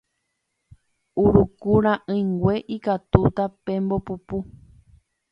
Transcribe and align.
Uruku 1.23 1.73
ra'ỹingue 1.85 2.55
ikatúta 2.75 3.43
pembopupu 3.65 4.37